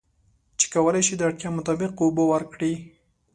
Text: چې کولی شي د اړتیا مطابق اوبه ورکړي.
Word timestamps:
چې 0.59 0.65
کولی 0.73 1.01
شي 1.07 1.13
د 1.17 1.21
اړتیا 1.27 1.49
مطابق 1.57 1.91
اوبه 2.01 2.23
ورکړي. 2.31 2.73